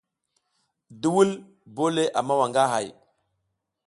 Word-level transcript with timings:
Duwul 1.01 1.31
bole 1.75 2.03
a 2.17 2.19
mawa 2.27 2.45
nga 2.49 2.63
hay. 2.71 2.87